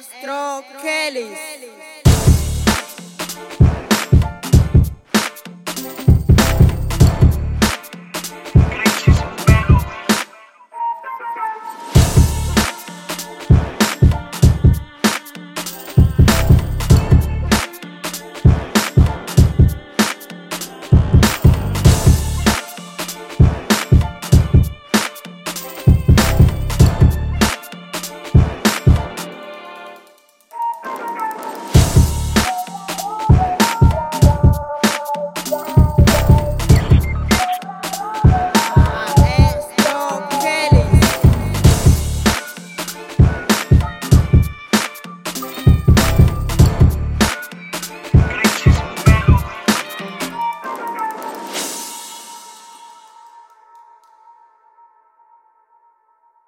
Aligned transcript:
Castro 0.00 0.64
Kellys. 0.80 1.69